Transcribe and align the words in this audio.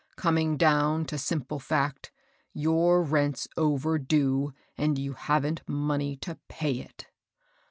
Coming 0.15 0.57
down 0.57 1.05
to 1.05 1.19
simple 1.19 1.59
fact, 1.59 2.11
your 2.55 3.03
rent's 3.03 3.47
over 3.55 3.99
due, 3.99 4.51
and 4.75 4.97
you 4.97 5.13
haven't 5.13 5.61
money 5.69 6.15
to 6.21 6.39
pay 6.49 6.79
it." 6.79 7.05